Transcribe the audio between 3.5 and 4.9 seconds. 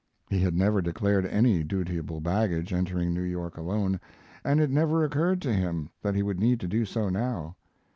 alone, and it